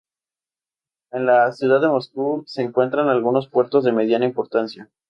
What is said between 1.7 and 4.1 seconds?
de Moscú se encuentran algunos puertos de